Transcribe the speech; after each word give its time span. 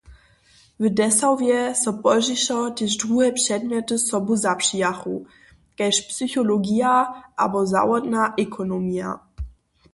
W 0.83 0.85
Dessauwje 0.99 1.59
so 1.81 1.91
pozdźišo 2.05 2.57
tež 2.77 2.91
druhe 3.01 3.27
předmjety 3.39 3.95
sobu 4.07 4.33
zapřijachu 4.45 5.15
kaž 5.77 5.95
psychologija 6.09 6.93
abo 7.43 7.59
zawodna 7.73 8.21
ekonomija. 8.45 9.09